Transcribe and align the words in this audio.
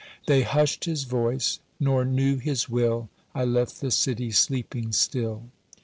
They 0.25 0.41
hushed 0.41 0.85
his 0.85 1.03
voice, 1.03 1.59
nor 1.79 2.05
knew 2.05 2.37
his 2.37 2.67
will— 2.67 3.09
I 3.35 3.45
left 3.45 3.81
the 3.81 3.91
city 3.91 4.31
sleeping 4.31 4.93
still. 4.93 5.49